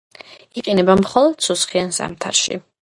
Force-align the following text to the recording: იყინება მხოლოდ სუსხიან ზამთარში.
იყინება 0.61 0.95
მხოლოდ 1.03 1.47
სუსხიან 1.51 1.97
ზამთარში. 2.01 2.63